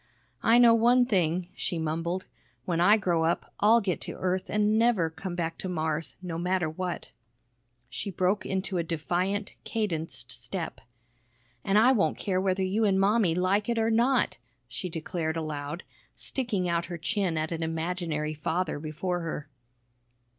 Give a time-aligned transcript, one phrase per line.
[0.41, 2.25] "I know one thing," she mumbled.
[2.65, 6.39] "When I grow up, I'll get to Earth an' never come back to Mars, no
[6.39, 7.11] matter what!"
[7.87, 10.81] She broke into a defiant, cadenced step.
[11.63, 15.83] "An' I won't care whether you an' Mommy like it or not!" she declared aloud,
[16.15, 19.49] sticking out her chin at an imaginary father before her.